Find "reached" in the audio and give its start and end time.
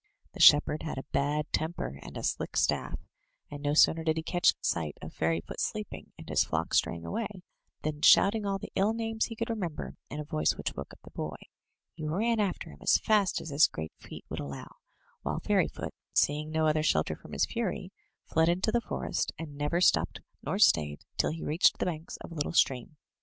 21.43-21.77